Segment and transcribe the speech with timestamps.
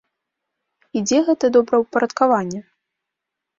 [0.97, 2.65] І дзе гэта добраўпарадкаванне?